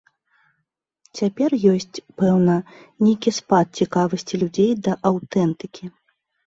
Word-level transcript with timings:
Цяпер 1.19 1.55
ёсць, 1.73 2.01
пэўна, 2.21 2.57
нейкі 3.07 3.37
спад 3.41 3.67
цікавасці 3.81 4.35
людзей 4.47 4.71
да 4.89 5.01
аўтэнтыкі. 5.13 5.85